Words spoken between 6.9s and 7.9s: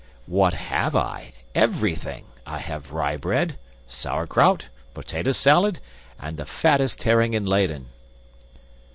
herring in Leyden."